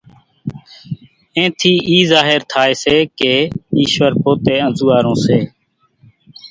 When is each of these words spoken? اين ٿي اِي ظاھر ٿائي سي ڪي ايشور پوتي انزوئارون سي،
اين 1.35 1.49
ٿي 1.59 1.73
اِي 1.87 1.97
ظاھر 2.11 2.39
ٿائي 2.51 2.73
سي 2.83 2.95
ڪي 3.19 3.35
ايشور 3.79 4.13
پوتي 4.21 4.55
انزوئارون 4.65 5.15
سي، 5.25 5.39